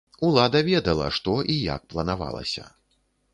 [0.27, 2.65] Улада ведала, што і як планавалася.